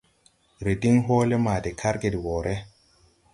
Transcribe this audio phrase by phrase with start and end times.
[0.65, 2.53] Re diŋ hɔɔle ma de karge de wɔɔre.